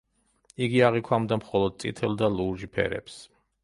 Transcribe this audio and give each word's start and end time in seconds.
იგი 0.67 0.81
აღიქვამდა 0.87 1.39
მხოლოდ 1.43 1.79
წითელ 1.87 2.21
და 2.25 2.35
ლურჯ 2.43 2.69
ფერებს. 2.77 3.25